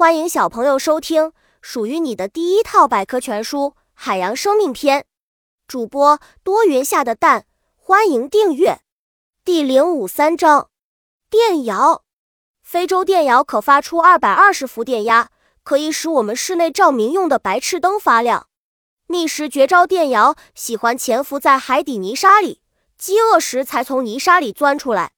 [0.00, 5.00] 欢迎小朋友收听属于你的第一套百科全书《海洋生命篇》。
[5.68, 7.44] 主播多云下的蛋，
[7.76, 8.80] 欢迎订阅。
[9.44, 10.70] 第零五三章：
[11.28, 12.02] 电摇。
[12.62, 15.28] 非洲电摇可发出二百二十伏电压，
[15.62, 18.46] 可以使我们室内照明用的白炽灯发亮。
[19.06, 22.62] 觅食绝招电摇喜欢潜伏在海底泥沙里，
[22.96, 25.12] 饥饿时才从泥沙里钻出来。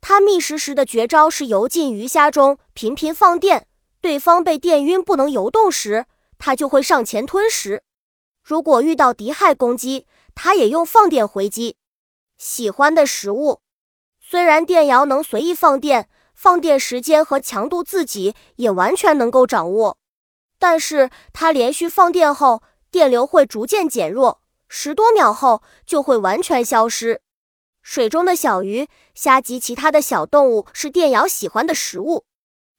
[0.00, 3.68] 它觅食时的绝招是游进鱼虾中，频频放电。
[4.06, 6.06] 对方被电晕不能游动时，
[6.38, 7.82] 它就会上前吞食。
[8.40, 11.76] 如果遇到敌害攻击，它也用放电回击。
[12.38, 13.62] 喜欢的食物，
[14.20, 19.98] 虽然电摇能随意放电，放电时间和强度自己也完全能够掌握，
[20.60, 27.22] 但是它连续放电后，电流会逐渐减弱，十多秒后就会完全消失。
[27.82, 28.86] 水中的小鱼、
[29.16, 32.24] 虾及其他的小动物是电瑶喜欢的食物。